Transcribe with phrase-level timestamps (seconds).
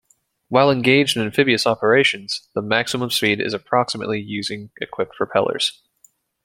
[0.47, 5.79] While engaged in amphibious operations, the maximum speed is approximately using equipped propellers.